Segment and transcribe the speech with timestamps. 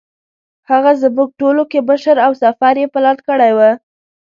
[0.69, 3.59] هغه زموږ ټولو کې مشر او سفر یې پلان کړی و.